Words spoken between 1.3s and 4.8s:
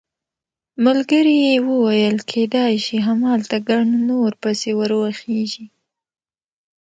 یې وویل کېدای شي همالته ګڼ نور پسې